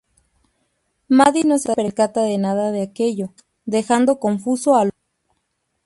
[1.17, 4.97] Maddie no se percata de nada de aquello, dejando confuso al hombre.